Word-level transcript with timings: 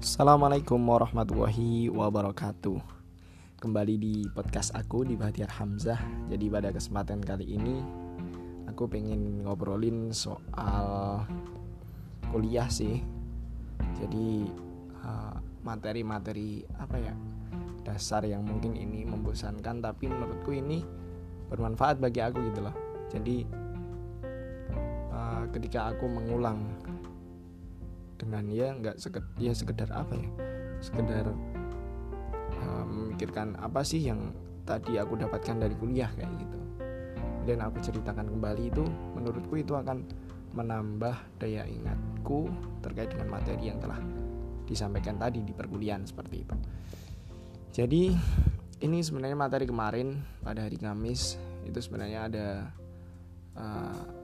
Assalamualaikum 0.00 0.80
warahmatullahi 0.80 1.92
wabarakatuh. 1.92 2.80
Kembali 3.60 4.00
di 4.00 4.24
podcast 4.32 4.72
aku 4.72 5.04
di 5.04 5.12
Bahtiar 5.12 5.52
Hamzah. 5.52 6.00
Jadi 6.32 6.48
pada 6.48 6.72
kesempatan 6.72 7.20
kali 7.20 7.44
ini 7.44 7.84
Aku 8.72 8.88
pengen 8.88 9.44
ngobrolin 9.44 10.08
soal 10.08 11.20
kuliah 12.32 12.64
sih. 12.72 13.04
Jadi 14.00 14.48
eh, 15.04 15.36
materi-materi 15.68 16.64
apa 16.80 16.96
ya 16.96 17.12
Dasar 17.84 18.24
yang 18.24 18.40
mungkin 18.48 18.80
ini 18.80 19.04
membosankan 19.04 19.84
Tapi 19.84 20.08
menurutku 20.08 20.56
ini 20.56 20.80
bermanfaat 21.52 22.00
bagi 22.00 22.24
aku 22.24 22.40
gitu 22.48 22.64
loh. 22.64 22.76
Jadi 23.12 23.44
eh, 25.12 25.42
ketika 25.52 25.92
aku 25.92 26.08
mengulang 26.08 26.88
dengan 28.20 28.44
ya 28.52 28.76
nggak 28.76 29.00
sekedar 29.00 29.32
ya 29.40 29.52
sekedar 29.56 29.88
apa 29.96 30.12
ya 30.12 30.28
sekedar 30.84 31.32
uh, 32.60 32.84
memikirkan 32.84 33.56
apa 33.56 33.80
sih 33.80 34.04
yang 34.04 34.36
tadi 34.68 35.00
aku 35.00 35.16
dapatkan 35.16 35.56
dari 35.56 35.74
kuliah 35.74 36.12
kayak 36.12 36.30
gitu. 36.36 36.58
Dan 37.48 37.64
aku 37.64 37.80
ceritakan 37.80 38.28
kembali 38.28 38.68
itu 38.68 38.84
menurutku 39.16 39.56
itu 39.56 39.72
akan 39.72 40.04
menambah 40.52 41.40
daya 41.40 41.64
ingatku 41.64 42.52
terkait 42.84 43.10
dengan 43.16 43.32
materi 43.40 43.72
yang 43.72 43.80
telah 43.80 43.98
disampaikan 44.68 45.18
tadi 45.18 45.42
di 45.42 45.50
perkuliahan 45.56 46.04
seperti 46.04 46.36
itu. 46.46 46.56
Jadi 47.70 48.12
ini 48.80 48.98
sebenarnya 49.00 49.38
materi 49.38 49.66
kemarin 49.66 50.20
pada 50.42 50.66
hari 50.66 50.78
Kamis 50.78 51.38
itu 51.66 51.78
sebenarnya 51.80 52.20
ada 52.30 52.48
uh, 53.56 54.19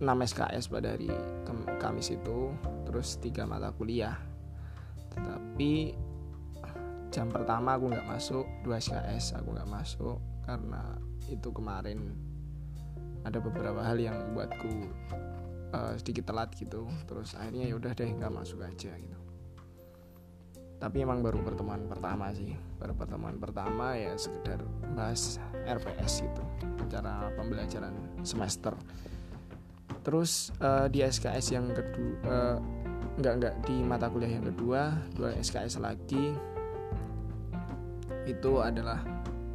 6 0.00 0.08
SKS 0.08 0.72
pada 0.72 0.96
hari 0.96 1.12
Kamis 1.76 2.12
itu. 2.12 2.52
Terus 2.88 3.20
tiga 3.20 3.44
mata 3.44 3.68
kuliah. 3.76 4.16
Tetapi 5.12 5.92
jam 7.10 7.28
pertama 7.28 7.76
aku 7.76 7.90
nggak 7.90 8.06
masuk 8.06 8.46
dua 8.62 8.78
SKS 8.78 9.34
aku 9.34 9.50
nggak 9.50 9.66
masuk 9.66 10.22
karena 10.46 10.94
itu 11.26 11.50
kemarin 11.50 12.14
ada 13.26 13.42
beberapa 13.42 13.82
hal 13.82 13.98
yang 13.98 14.30
buatku 14.30 14.70
uh, 15.74 15.94
sedikit 16.00 16.30
telat 16.32 16.54
gitu. 16.56 16.88
Terus 17.04 17.36
akhirnya 17.36 17.68
ya 17.68 17.74
udah 17.76 17.92
deh 17.92 18.08
nggak 18.08 18.32
masuk 18.32 18.62
aja 18.64 18.94
gitu. 18.94 19.18
Tapi 20.80 21.04
emang 21.04 21.20
baru 21.20 21.44
pertemuan 21.44 21.84
pertama 21.84 22.32
sih. 22.32 22.56
Baru 22.80 22.96
pertemuan 22.96 23.36
pertama 23.36 23.92
ya 24.00 24.16
sekedar 24.16 24.64
bahas 24.96 25.36
RPS 25.68 26.24
gitu 26.24 26.44
cara 26.90 27.30
pembelajaran 27.38 27.94
semester 28.26 28.74
terus 30.00 30.54
uh, 30.62 30.86
di 30.88 31.04
SKS 31.04 31.46
yang 31.54 31.70
kedua 31.70 32.16
uh, 32.26 32.56
enggak 33.20 33.34
enggak 33.36 33.54
di 33.68 33.76
mata 33.84 34.06
kuliah 34.08 34.32
yang 34.32 34.46
kedua 34.46 34.96
dua 35.14 35.36
SKS 35.36 35.82
lagi. 35.82 36.32
Itu 38.24 38.62
adalah 38.62 39.02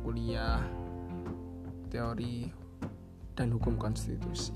kuliah 0.03 0.61
teori 1.89 2.45
dan 3.36 3.52
hukum 3.56 3.80
konstitusi. 3.80 4.52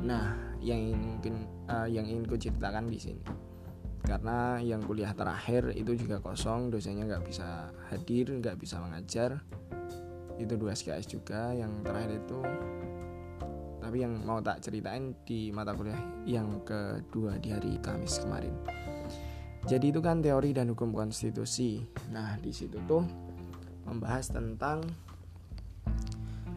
Nah, 0.00 0.34
yang 0.60 0.96
mungkin 0.96 1.46
uh, 1.68 1.88
yang 1.88 2.04
ingin 2.08 2.24
ku 2.24 2.36
ceritakan 2.36 2.88
di 2.88 2.98
sini. 3.00 3.22
Karena 4.06 4.62
yang 4.62 4.86
kuliah 4.86 5.10
terakhir 5.10 5.74
itu 5.74 5.98
juga 5.98 6.22
kosong 6.22 6.70
dosennya 6.70 7.10
nggak 7.10 7.24
bisa 7.26 7.74
hadir 7.90 8.30
nggak 8.38 8.56
bisa 8.58 8.78
mengajar. 8.78 9.42
Itu 10.38 10.54
dua 10.60 10.76
SKS 10.76 11.10
juga 11.10 11.54
yang 11.56 11.82
terakhir 11.82 12.22
itu 12.22 12.38
tapi 13.86 14.02
yang 14.02 14.18
mau 14.26 14.42
tak 14.42 14.66
ceritain 14.66 15.14
di 15.22 15.54
mata 15.54 15.70
kuliah 15.70 16.02
yang 16.26 16.66
kedua 16.66 17.38
di 17.38 17.54
hari 17.54 17.78
Kamis 17.78 18.18
kemarin. 18.18 18.50
Jadi 19.62 19.94
itu 19.94 20.02
kan 20.02 20.18
teori 20.18 20.50
dan 20.50 20.74
hukum 20.74 20.90
konstitusi. 20.90 21.86
Nah 22.10 22.34
di 22.42 22.50
situ 22.50 22.82
tuh 22.90 23.06
membahas 23.86 24.34
tentang 24.34 24.82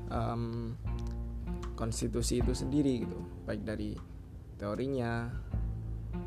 um, 0.10 0.74
konstitusi 1.78 2.42
itu 2.42 2.50
sendiri 2.58 3.06
gitu, 3.06 3.22
baik 3.46 3.62
dari 3.62 3.94
teorinya 4.58 5.30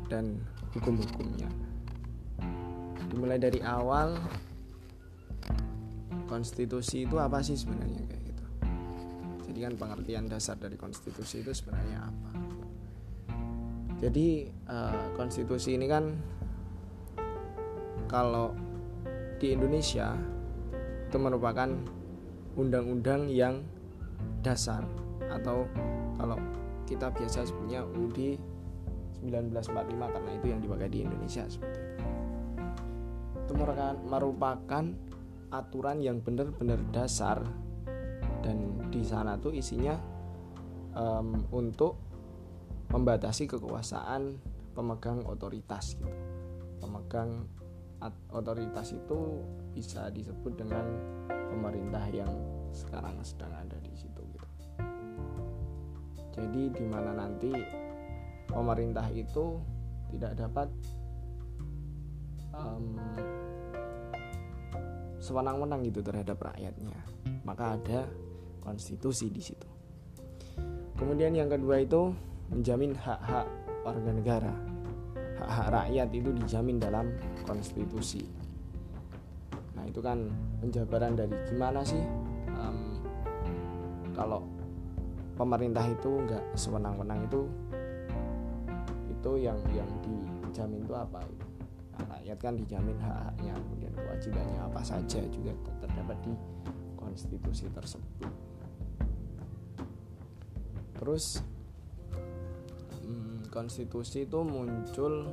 dan 0.07 0.39
hukum-hukumnya. 0.71 1.51
Dimulai 3.11 3.43
dari 3.43 3.59
awal 3.59 4.15
konstitusi 6.31 7.03
itu 7.03 7.19
apa 7.19 7.43
sih 7.43 7.59
sebenarnya 7.59 8.07
kayak 8.07 8.22
kan 9.63 9.73
pengertian 9.79 10.27
dasar 10.27 10.59
dari 10.59 10.75
konstitusi 10.75 11.41
itu 11.41 11.51
sebenarnya 11.55 12.03
apa 12.03 12.29
jadi 14.03 14.51
uh, 14.67 15.15
konstitusi 15.15 15.79
ini 15.79 15.87
kan 15.87 16.11
kalau 18.11 18.51
di 19.39 19.55
Indonesia 19.55 20.15
itu 21.07 21.17
merupakan 21.17 21.71
undang-undang 22.59 23.31
yang 23.31 23.63
dasar 24.43 24.83
atau 25.31 25.65
kalau 26.19 26.37
kita 26.85 27.09
biasa 27.09 27.47
sebutnya 27.47 27.81
UUD 27.81 28.37
1945 29.23 30.13
karena 30.13 30.31
itu 30.35 30.45
yang 30.51 30.59
dipakai 30.59 30.89
di 30.91 30.99
Indonesia 31.07 31.43
seperti 31.47 31.79
itu. 31.79 32.03
Itu 33.43 33.53
merupakan 34.09 34.85
aturan 35.53 35.97
yang 36.03 36.19
benar-benar 36.19 36.81
dasar 36.91 37.39
dan 38.43 38.91
di 38.91 39.01
sana 39.01 39.39
tuh 39.39 39.55
isinya 39.55 39.95
um, 40.93 41.47
untuk 41.55 41.95
membatasi 42.91 43.47
kekuasaan 43.47 44.37
pemegang 44.75 45.23
otoritas 45.25 45.95
gitu. 45.95 46.11
Pemegang 46.83 47.47
otoritas 48.35 48.91
itu 48.91 49.39
bisa 49.71 50.11
disebut 50.11 50.59
dengan 50.59 50.83
pemerintah 51.31 52.03
yang 52.11 52.29
sekarang 52.75 53.15
sedang 53.23 53.55
ada 53.55 53.79
di 53.79 53.93
situ 53.95 54.21
gitu. 54.35 54.47
Jadi 56.33 56.61
di 56.75 56.85
mana 56.89 57.15
nanti 57.15 57.53
pemerintah 58.49 59.07
itu 59.13 59.61
tidak 60.11 60.33
dapat 60.35 60.69
um, 62.51 62.99
sewenang-wenang 65.23 65.87
gitu 65.87 66.03
terhadap 66.03 66.35
rakyatnya. 66.41 66.99
Maka 67.47 67.79
ada 67.79 68.03
konstitusi 68.63 69.27
di 69.27 69.43
situ. 69.43 69.67
Kemudian 70.95 71.35
yang 71.35 71.51
kedua 71.51 71.83
itu 71.83 72.15
menjamin 72.47 72.95
hak-hak 72.95 73.43
warga 73.83 74.11
negara. 74.15 74.53
Hak-hak 75.43 75.67
rakyat 75.75 76.09
itu 76.15 76.29
dijamin 76.31 76.79
dalam 76.79 77.11
konstitusi. 77.43 78.23
Nah 79.75 79.83
itu 79.83 79.99
kan 79.99 80.31
penjabaran 80.63 81.19
dari 81.19 81.35
gimana 81.51 81.83
sih 81.83 81.99
um, 82.55 83.03
kalau 84.15 84.47
pemerintah 85.35 85.83
itu 85.89 86.23
nggak 86.23 86.43
sewenang-wenang 86.55 87.25
itu 87.27 87.43
itu 89.09 89.31
yang 89.43 89.59
yang 89.73 89.89
dijamin 90.05 90.85
itu 90.85 90.93
apa 90.93 91.19
nah, 91.97 92.05
rakyat 92.15 92.37
kan 92.39 92.53
dijamin 92.59 92.97
hak-haknya 93.01 93.53
kemudian 93.55 93.93
kewajibannya 93.97 94.59
apa 94.61 94.81
saja 94.85 95.19
juga 95.31 95.51
terdapat 95.81 96.17
di 96.21 96.33
konstitusi 96.95 97.67
tersebut 97.73 98.42
terus 101.03 101.43
hmm, 103.03 103.51
konstitusi 103.51 104.23
itu 104.23 104.39
muncul 104.39 105.27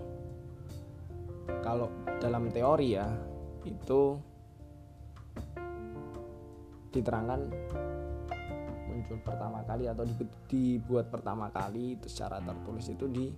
kalau 1.62 1.86
dalam 2.18 2.50
teori 2.50 2.98
ya 2.98 3.06
itu 3.62 4.18
diterangkan 6.90 7.40
muncul 8.90 9.16
pertama 9.22 9.62
kali 9.62 9.86
atau 9.86 10.02
dibuat 10.50 11.06
pertama 11.06 11.46
kali 11.54 11.94
itu 11.94 12.10
secara 12.10 12.42
tertulis 12.42 12.90
itu 12.90 13.06
di 13.06 13.30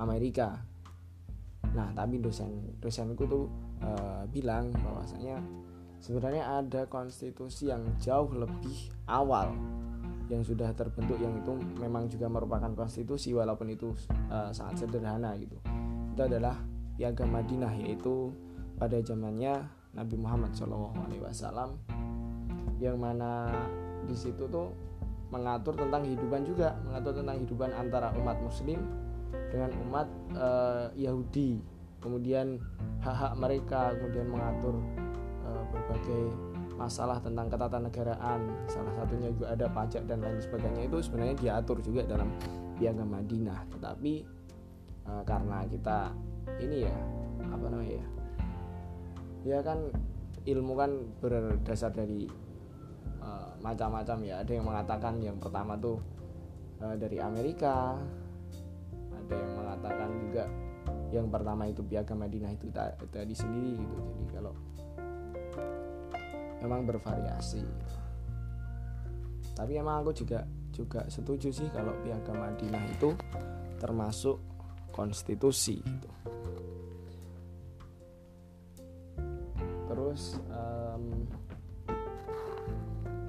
Amerika. 0.00 0.56
Nah, 1.76 1.92
tapi 1.92 2.16
dosen 2.16 2.80
dosenku 2.80 3.28
tuh 3.28 3.44
e, 3.84 3.90
bilang 4.32 4.72
bahwasanya 4.72 5.36
sebenarnya 6.00 6.64
ada 6.64 6.88
konstitusi 6.88 7.68
yang 7.68 7.84
jauh 8.00 8.32
lebih 8.32 8.88
awal 9.04 9.52
yang 10.32 10.40
sudah 10.40 10.72
terbentuk 10.72 11.20
yang 11.20 11.36
itu 11.36 11.52
memang 11.76 12.08
juga 12.08 12.32
merupakan 12.32 12.72
konstitusi 12.72 13.36
walaupun 13.36 13.68
itu 13.72 13.92
uh, 14.32 14.48
sangat 14.50 14.84
sederhana 14.86 15.36
gitu. 15.36 15.60
Itu 16.16 16.20
adalah 16.24 16.56
piagam 16.96 17.34
Madinah 17.34 17.72
yaitu 17.84 18.32
pada 18.80 18.98
zamannya 19.04 19.68
Nabi 19.94 20.16
Muhammad 20.18 20.50
SAW 20.56 21.78
yang 22.82 22.98
mana 22.98 23.52
di 24.04 24.16
situ 24.16 24.50
tuh 24.50 24.74
mengatur 25.30 25.74
tentang 25.74 26.04
kehidupan 26.04 26.42
juga 26.46 26.78
mengatur 26.84 27.22
tentang 27.22 27.36
kehidupan 27.42 27.70
antara 27.74 28.08
umat 28.18 28.38
Muslim 28.42 28.80
dengan 29.50 29.70
umat 29.88 30.08
uh, 30.34 30.86
Yahudi. 30.94 31.62
Kemudian 32.02 32.60
hak-hak 33.00 33.32
mereka 33.40 33.96
kemudian 33.96 34.28
mengatur 34.28 34.76
uh, 35.46 35.64
berbagai 35.72 36.53
masalah 36.74 37.22
tentang 37.22 37.46
ketatanegaraan 37.46 38.40
salah 38.66 38.92
satunya 38.98 39.30
juga 39.30 39.54
ada 39.54 39.66
pajak 39.70 40.10
dan 40.10 40.22
lain 40.22 40.42
sebagainya 40.42 40.90
itu 40.90 40.98
sebenarnya 41.02 41.36
diatur 41.38 41.78
juga 41.80 42.02
dalam 42.02 42.34
piagam 42.78 43.08
Madinah. 43.08 43.70
Tetapi 43.70 44.14
e, 45.06 45.12
karena 45.22 45.62
kita 45.70 46.10
ini 46.58 46.86
ya 46.86 46.96
apa 47.50 47.66
namanya 47.70 47.94
ya 48.02 48.06
ya 49.44 49.58
kan 49.60 49.92
ilmu 50.44 50.72
kan 50.76 50.90
berdasar 51.20 51.92
dari 51.92 52.28
uh, 53.20 53.52
macam-macam 53.64 54.18
ya. 54.24 54.34
Ada 54.44 54.52
yang 54.56 54.66
mengatakan 54.68 55.20
yang 55.20 55.36
pertama 55.40 55.76
tuh 55.76 56.00
uh, 56.80 56.96
dari 56.96 57.20
Amerika 57.20 57.96
ada 58.92 59.34
yang 59.36 59.52
mengatakan 59.56 60.10
juga 60.20 60.44
yang 61.12 61.28
pertama 61.32 61.64
itu 61.70 61.80
piagam 61.80 62.20
Madinah 62.20 62.52
itu 62.52 62.68
tadi 63.08 63.34
sendiri 63.36 63.72
gitu. 63.78 63.96
Jadi 63.96 64.24
kalau 64.32 64.52
memang 66.62 66.86
bervariasi. 66.86 67.64
Tapi 69.54 69.72
emang 69.78 70.02
aku 70.02 70.12
juga 70.12 70.42
juga 70.74 71.06
setuju 71.06 71.54
sih 71.54 71.70
kalau 71.70 71.94
piagam 72.02 72.38
Madinah 72.38 72.82
itu 72.90 73.14
termasuk 73.78 74.42
konstitusi 74.90 75.78
gitu. 75.78 76.10
terus 79.94 80.42
um, 80.50 81.22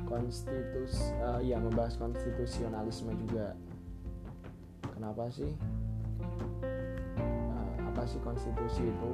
konstitus 0.10 1.13
uh, 1.22 1.38
ya 1.38 1.62
membahas 1.62 1.94
konstitusionalisme 2.01 3.13
juga. 3.22 3.54
Kenapa 4.98 5.30
sih 5.30 5.54
uh, 7.54 7.74
apa 7.86 8.01
sih 8.10 8.18
konstitusi 8.25 8.81
itu? 8.89 9.12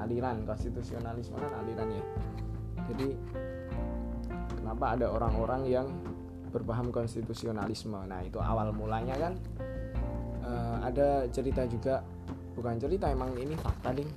Aliran 0.00 0.48
konstitusionalisme 0.48 1.36
kan 1.36 1.52
aliran 1.60 1.88
ya. 1.92 2.04
Jadi 2.88 3.08
kenapa 4.76 4.92
ada 4.92 5.08
orang-orang 5.08 5.62
yang 5.72 5.88
berpaham 6.52 6.92
konstitusionalisme. 6.92 7.96
Nah 7.96 8.20
itu 8.20 8.36
awal 8.36 8.76
mulanya 8.76 9.16
kan 9.16 9.32
uh, 10.44 10.84
ada 10.84 11.24
cerita 11.32 11.64
juga 11.64 12.04
bukan 12.52 12.76
cerita 12.76 13.08
emang 13.08 13.32
ini 13.40 13.56
fakta 13.56 13.96
ding. 13.96 14.10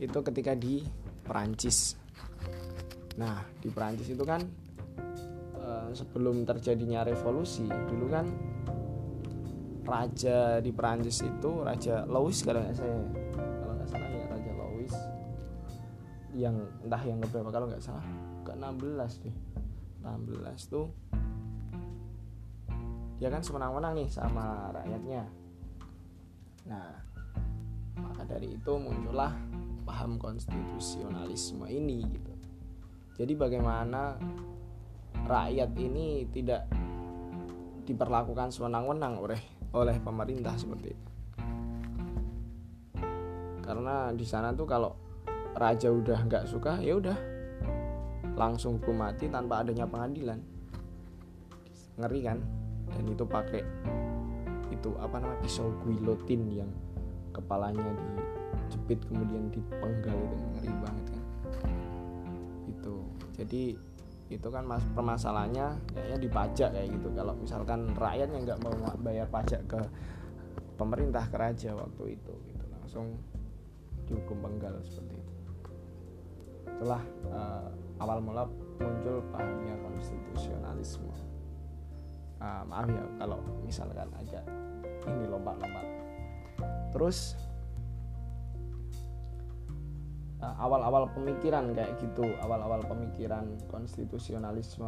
Itu 0.00 0.24
ketika 0.24 0.56
di 0.56 0.80
Perancis. 1.20 1.92
Nah, 3.20 3.44
di 3.60 3.68
Perancis 3.68 4.10
itu 4.10 4.24
kan 4.26 4.42
eh, 5.60 5.88
sebelum 5.94 6.42
terjadinya 6.42 7.06
revolusi, 7.06 7.62
dulu 7.62 8.10
kan 8.10 8.26
raja 9.86 10.58
di 10.58 10.74
Perancis 10.74 11.22
itu 11.22 11.62
Raja 11.62 12.08
Louis 12.10 12.34
kalau 12.42 12.60
nggak 12.64 12.74
saya 12.74 12.96
kalau 13.60 13.74
nggak 13.76 13.88
salah 13.92 14.08
ya 14.08 14.24
Raja 14.28 14.52
Louis. 14.56 14.92
Yang 16.32 16.56
entah 16.82 17.02
yang 17.06 17.18
keberapa 17.22 17.50
kalau 17.54 17.66
nggak 17.70 17.84
salah 17.84 18.33
ke 18.44 18.52
16 18.52 19.24
deh 19.24 19.36
16 20.04 20.72
tuh 20.72 20.92
dia 23.16 23.32
kan 23.32 23.40
semenang-menang 23.40 23.96
nih 23.96 24.08
sama 24.12 24.68
rakyatnya 24.76 25.24
nah 26.68 27.04
maka 27.98 28.22
dari 28.26 28.58
itu 28.58 28.72
muncullah 28.74 29.30
paham 29.84 30.16
konstitusionalisme 30.16 31.68
ini 31.68 32.02
gitu. 32.08 32.32
Jadi 33.14 33.32
bagaimana 33.38 34.18
rakyat 35.28 35.70
ini 35.78 36.26
tidak 36.34 36.66
diperlakukan 37.86 38.50
sewenang-wenang 38.50 39.20
oleh 39.20 39.38
oleh 39.76 39.96
pemerintah 40.02 40.56
seperti 40.58 40.88
itu. 40.90 41.10
Karena 43.62 44.10
di 44.10 44.26
sana 44.26 44.50
tuh 44.50 44.66
kalau 44.66 44.92
raja 45.54 45.86
udah 45.92 46.26
nggak 46.26 46.44
suka 46.50 46.82
ya 46.82 46.98
udah 46.98 47.14
langsung 48.34 48.82
hukum 48.82 48.98
mati 48.98 49.30
tanpa 49.30 49.62
adanya 49.62 49.86
pengadilan. 49.86 50.38
Ngeri 51.98 52.20
kan? 52.26 52.38
Dan 52.90 53.04
itu 53.10 53.24
pakai 53.26 53.62
itu 54.70 54.90
apa 54.98 55.22
namanya 55.22 55.40
pisau 55.40 55.70
guillotine 55.86 56.62
yang 56.64 56.70
kepalanya 57.30 57.86
di 57.94 58.10
jepit 58.74 58.98
kemudian 59.06 59.50
dipenggal 59.54 60.18
itu. 60.18 60.36
Ngeri 60.58 60.72
banget 60.82 61.06
kan? 61.14 61.22
Itu. 62.66 62.94
Jadi 63.38 63.62
itu 64.32 64.48
kan 64.48 64.64
mas 64.66 64.82
permasalahannya 64.96 65.78
kayaknya 65.94 66.18
dipajak 66.18 66.68
kayak 66.74 66.88
gitu. 66.90 67.08
Kalau 67.14 67.34
misalkan 67.38 67.86
rakyatnya 67.94 68.38
nggak 68.42 68.58
mau 68.66 68.74
bayar 68.98 69.30
pajak 69.30 69.62
ke 69.70 69.80
pemerintah 70.74 71.22
ke 71.30 71.36
raja 71.38 71.70
waktu 71.78 72.18
itu 72.18 72.32
gitu. 72.50 72.64
Langsung 72.74 73.14
dihukum 74.10 74.42
penggal 74.42 74.82
seperti 74.82 75.22
itu. 75.22 75.34
Itulah 76.74 77.02
uh, 77.30 77.83
awal 78.02 78.18
mula 78.22 78.48
muncul 78.80 79.22
pahamnya 79.30 79.74
konstitusionalisme. 79.82 81.12
Uh, 82.42 82.62
maaf 82.66 82.90
ya 82.90 83.04
kalau 83.16 83.38
misalkan 83.62 84.10
agak 84.14 84.44
ini 85.04 85.24
lompat-lompat. 85.30 85.86
Terus 86.92 87.38
Eh, 90.44 90.54
awal-awal 90.60 91.08
pemikiran 91.16 91.72
kayak 91.72 91.96
gitu 92.04 92.28
awal-awal 92.44 92.84
pemikiran 92.84 93.48
konstitusionalisme 93.72 94.84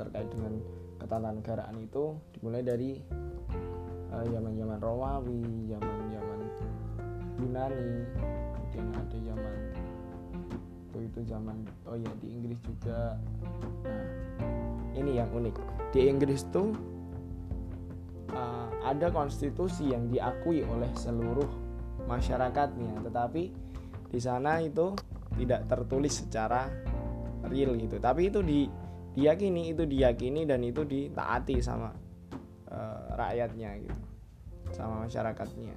terkait 0.00 0.28
dengan 0.32 0.64
ketatanegaraan 0.96 1.76
itu 1.76 2.16
dimulai 2.32 2.64
dari 2.64 2.96
uh, 4.08 4.24
zaman-zaman 4.24 4.80
Romawi, 4.80 5.68
zaman-zaman 5.68 6.38
Yunani, 7.38 7.90
kemudian 8.56 8.86
ada 8.96 9.18
zaman 9.22 9.56
itu 10.98 11.22
itu 11.22 11.30
zaman 11.30 11.62
oh 11.86 11.94
ya 11.94 12.10
di 12.18 12.26
Inggris 12.34 12.58
juga. 12.66 13.14
Nah, 13.86 14.06
ini 14.98 15.22
yang 15.22 15.30
unik. 15.30 15.54
Di 15.94 16.10
Inggris 16.10 16.42
tuh 16.50 16.74
uh, 18.34 18.68
ada 18.82 19.08
konstitusi 19.14 19.94
yang 19.94 20.10
diakui 20.10 20.66
oleh 20.66 20.90
seluruh 20.98 21.46
masyarakatnya, 22.10 23.06
tetapi 23.06 23.54
di 24.08 24.20
sana 24.20 24.58
itu 24.64 24.96
tidak 25.36 25.68
tertulis 25.68 26.24
secara 26.24 26.66
real 27.46 27.76
gitu 27.76 27.96
tapi 28.00 28.32
itu 28.32 28.40
di 28.42 28.66
diyakini 29.14 29.72
itu 29.74 29.82
diyakini 29.84 30.42
dan 30.48 30.62
itu 30.62 30.82
ditaati 30.82 31.60
sama 31.60 31.90
uh, 32.70 33.14
rakyatnya 33.14 33.70
gitu 33.82 34.00
sama 34.72 35.08
masyarakatnya 35.08 35.76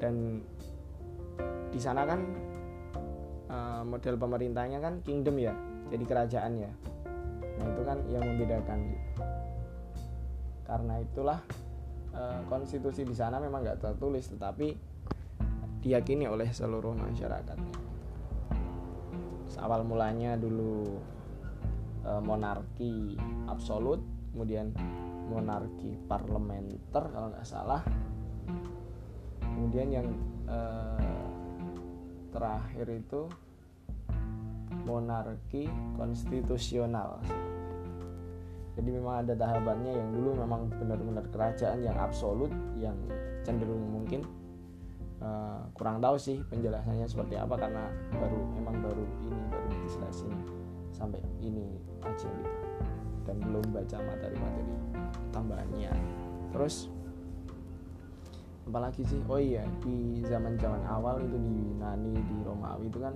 dan 0.00 0.42
di 1.70 1.80
sana 1.80 2.04
kan 2.04 2.20
model 3.92 4.16
pemerintahnya 4.16 4.80
kan 4.80 5.04
kingdom 5.04 5.36
ya 5.36 5.52
jadi 5.92 6.04
kerajaan 6.08 6.52
ya. 6.56 6.72
Nah 7.60 7.66
itu 7.68 7.82
kan 7.84 7.98
yang 8.08 8.24
membedakan. 8.24 8.78
Gitu 8.88 9.10
karena 10.72 11.04
itulah 11.04 11.36
uh, 12.16 12.40
konstitusi 12.48 13.04
di 13.04 13.12
sana 13.12 13.36
memang 13.36 13.60
nggak 13.60 13.84
tertulis 13.84 14.24
tetapi 14.32 14.72
diyakini 15.84 16.24
oleh 16.24 16.48
seluruh 16.48 16.96
masyarakatnya. 16.96 17.92
Awal 19.62 19.86
mulanya 19.86 20.34
dulu 20.34 20.98
e, 22.02 22.10
monarki 22.18 23.14
absolut, 23.46 24.02
kemudian 24.34 24.74
monarki 25.30 25.94
parlementer 26.10 27.06
kalau 27.14 27.30
nggak 27.30 27.46
salah, 27.46 27.78
kemudian 29.38 29.86
yang 30.02 30.08
e, 30.50 30.58
terakhir 32.34 32.86
itu 32.90 33.30
monarki 34.84 35.68
konstitusional. 35.96 37.20
Jadi 38.72 38.88
memang 38.88 39.28
ada 39.28 39.36
tahapannya 39.36 39.92
yang 39.92 40.08
dulu 40.16 40.32
memang 40.32 40.72
benar-benar 40.72 41.28
kerajaan 41.28 41.84
yang 41.84 41.96
absolut, 42.00 42.48
yang 42.80 42.96
cenderung 43.44 43.84
mungkin 43.92 44.24
uh, 45.20 45.60
kurang 45.76 46.00
tahu 46.00 46.16
sih 46.16 46.40
penjelasannya 46.48 47.04
seperti 47.04 47.36
apa 47.36 47.54
karena 47.60 47.84
baru 48.16 48.40
emang 48.56 48.76
baru 48.80 49.04
ini 49.28 49.40
baru 49.52 49.68
dijelasin 49.84 50.32
sampai 50.96 51.20
ini 51.44 51.76
aja 52.00 52.26
gitu. 52.26 52.56
Dan 53.22 53.38
belum 53.38 53.64
baca 53.70 53.96
materi-materi 54.02 54.74
tambahannya. 55.30 55.92
Terus 56.56 56.88
apalagi 58.66 59.04
sih? 59.04 59.20
Oh 59.28 59.36
iya 59.36 59.68
di 59.84 60.24
zaman 60.26 60.56
zaman 60.56 60.80
awal 60.88 61.20
itu 61.20 61.36
di 61.36 61.52
Yunani 61.70 62.14
di 62.16 62.36
Romawi 62.40 62.88
itu 62.88 62.98
kan 62.98 63.14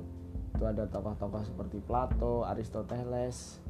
itu 0.57 0.65
ada 0.65 0.89
tokoh-tokoh 0.89 1.45
seperti 1.45 1.79
Plato, 1.85 2.49
Aristoteles, 2.49 3.61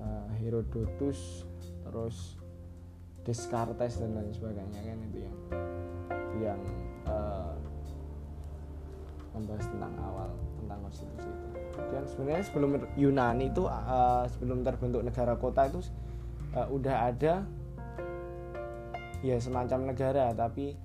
uh, 0.00 0.26
Herodotus, 0.40 1.44
terus 1.84 2.40
Descartes 3.26 3.98
dan 3.98 4.14
lain 4.14 4.30
sebagainya 4.30 4.80
kan 4.86 4.98
itu 5.10 5.18
yang 5.26 5.36
yang 6.38 6.60
uh, 7.10 7.58
membahas 9.34 9.66
tentang 9.66 9.94
awal 10.00 10.30
tentang 10.62 10.78
konstitusi 10.86 11.28
itu. 11.28 11.48
Dan 11.76 12.04
sebenarnya 12.08 12.44
sebelum 12.46 12.70
Yunani 12.96 13.52
itu 13.52 13.68
uh, 13.68 14.24
sebelum 14.30 14.64
terbentuk 14.64 15.02
negara 15.04 15.34
kota 15.36 15.68
itu 15.68 15.84
uh, 16.54 16.70
udah 16.70 17.12
ada 17.12 17.44
ya 19.20 19.36
semacam 19.42 19.92
negara 19.92 20.30
tapi 20.32 20.78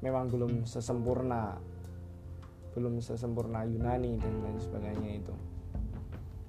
memang 0.00 0.30
belum 0.32 0.64
sesempurna 0.64 1.58
belum 2.78 3.02
sesempurna 3.02 3.66
Yunani 3.66 4.14
dan 4.22 4.32
lain 4.38 4.58
sebagainya 4.62 5.10
itu. 5.18 5.34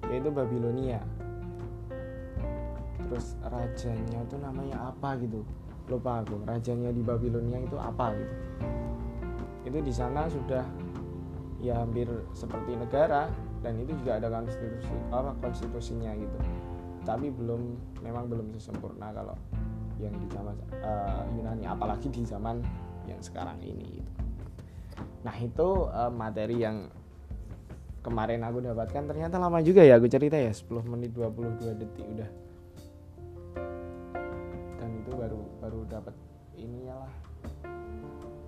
Yaitu 0.06 0.30
Babilonia. 0.30 1.02
Terus 3.10 3.34
rajanya 3.42 4.18
itu 4.22 4.36
namanya 4.38 4.94
apa 4.94 5.18
gitu? 5.18 5.42
Lupa 5.90 6.22
aku. 6.22 6.38
Rajanya 6.46 6.94
di 6.94 7.02
Babilonia 7.02 7.58
itu 7.58 7.74
apa 7.74 8.14
gitu? 8.14 8.34
Itu 9.66 9.78
di 9.82 9.90
sana 9.90 10.30
sudah 10.30 10.62
ya 11.60 11.82
hampir 11.82 12.08
seperti 12.32 12.78
negara 12.78 13.28
dan 13.60 13.76
itu 13.76 13.92
juga 14.00 14.16
ada 14.16 14.32
konstitusi 14.32 14.94
apa 15.10 15.34
konstitusinya 15.42 16.14
gitu. 16.14 16.38
Tapi 17.02 17.28
belum 17.34 17.76
memang 18.06 18.30
belum 18.30 18.54
sesempurna 18.54 19.10
kalau 19.12 19.34
yang 20.00 20.14
di 20.16 20.26
zaman 20.30 20.54
uh, 20.80 21.26
Yunani. 21.34 21.66
Apalagi 21.66 22.08
di 22.08 22.22
zaman 22.24 22.62
yang 23.10 23.20
sekarang 23.20 23.58
ini 23.60 24.00
gitu. 24.00 24.10
Nah 25.20 25.36
itu 25.36 25.88
uh, 25.92 26.08
materi 26.08 26.64
yang 26.64 26.88
kemarin 28.00 28.40
aku 28.40 28.64
dapatkan 28.64 29.12
ternyata 29.12 29.36
lama 29.36 29.60
juga 29.60 29.84
ya 29.84 30.00
aku 30.00 30.08
cerita 30.08 30.36
ya 30.40 30.52
10 30.52 30.72
menit 30.88 31.12
22 31.12 31.80
detik 31.80 32.06
udah. 32.16 32.30
Dan 34.80 34.90
itu 35.04 35.10
baru 35.12 35.40
baru 35.60 35.80
dapat 35.84 36.14
ininya 36.56 37.04
lah. 37.06 37.12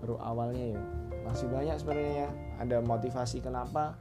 Baru 0.00 0.16
awalnya 0.18 0.76
ya. 0.76 0.82
Masih 1.22 1.46
banyak 1.52 1.76
sebenarnya 1.76 2.12
ya. 2.26 2.30
Ada 2.64 2.76
motivasi 2.80 3.44
kenapa 3.44 3.94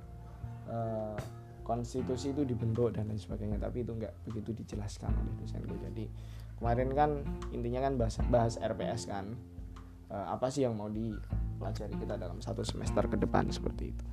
uh, 0.72 1.20
konstitusi 1.68 2.32
itu 2.32 2.48
dibentuk 2.48 2.96
dan 2.96 3.08
lain 3.08 3.22
sebagainya 3.22 3.62
tapi 3.62 3.86
itu 3.86 3.94
nggak 3.94 4.12
begitu 4.28 4.50
dijelaskan 4.66 5.14
oleh 5.14 5.34
dosenku 5.40 5.78
jadi 5.78 6.10
kemarin 6.58 6.90
kan 6.98 7.12
intinya 7.54 7.86
kan 7.86 7.94
bahas, 8.00 8.16
bahas 8.32 8.56
RPS 8.58 9.12
kan. 9.12 9.36
Uh, 10.12 10.28
apa 10.36 10.52
sih 10.52 10.68
yang 10.68 10.76
mau 10.76 10.92
dipelajari 11.62 11.94
kita 11.94 12.18
dalam 12.18 12.42
satu 12.42 12.66
semester 12.66 13.06
ke 13.06 13.22
depan 13.22 13.46
seperti 13.54 13.94
itu 13.94 14.06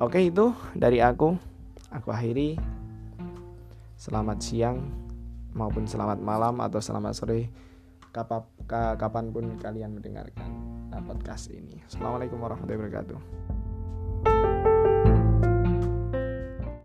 oke 0.00 0.16
itu 0.16 0.56
dari 0.72 1.04
aku 1.04 1.36
aku 1.92 2.08
akhiri 2.08 2.56
selamat 4.00 4.40
siang 4.40 4.80
maupun 5.52 5.84
selamat 5.84 6.24
malam 6.24 6.64
atau 6.64 6.80
selamat 6.80 7.12
sore 7.12 7.52
kapan 8.96 9.28
pun 9.28 9.58
kalian 9.60 9.98
mendengarkan 9.98 10.74
podcast 11.02 11.50
ini. 11.50 11.82
Assalamualaikum 11.90 12.38
warahmatullahi 12.38 12.78
wabarakatuh. 12.78 13.63